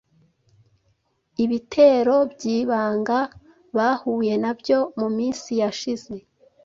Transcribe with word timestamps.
Ibitero 1.43 2.15
byibanga 2.31 3.19
bahuye 3.77 4.33
nabyo 4.43 4.79
muminsi 4.99 5.51
yashize 5.61 6.13